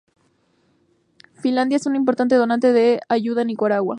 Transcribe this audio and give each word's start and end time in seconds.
Finlandia 1.35 1.75
es 1.77 1.85
un 1.85 1.95
importante 1.95 2.33
donante 2.33 2.73
de 2.73 3.01
ayuda 3.07 3.43
a 3.43 3.45
Nicaragua. 3.45 3.89